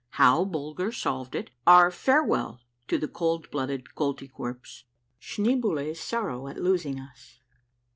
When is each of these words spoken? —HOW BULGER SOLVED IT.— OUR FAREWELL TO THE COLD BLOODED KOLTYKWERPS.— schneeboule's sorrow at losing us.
—HOW 0.23 0.45
BULGER 0.45 0.91
SOLVED 0.93 1.35
IT.— 1.35 1.51
OUR 1.67 1.91
FAREWELL 1.91 2.59
TO 2.87 2.97
THE 2.97 3.07
COLD 3.07 3.51
BLOODED 3.51 3.89
KOLTYKWERPS.— 3.93 4.85
schneeboule's 5.29 5.99
sorrow 5.99 6.47
at 6.47 6.57
losing 6.59 6.99
us. 6.99 7.39